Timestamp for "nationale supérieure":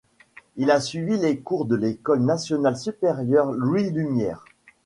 2.23-3.51